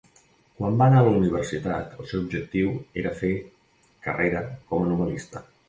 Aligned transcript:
Quan 0.61 0.79
va 0.81 0.85
anar 0.91 1.01
a 1.01 1.05
la 1.07 1.11
Universitat 1.17 1.91
el 1.99 2.09
seu 2.13 2.23
objectiu 2.25 2.73
era 3.03 3.13
fer 3.21 3.31
carrera 4.09 4.45
com 4.73 4.85
a 4.89 4.93
novel·lista. 4.93 5.47